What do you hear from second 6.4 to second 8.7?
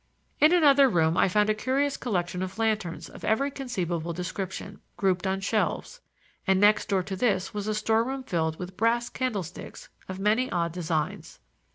and next door to this was a store room filled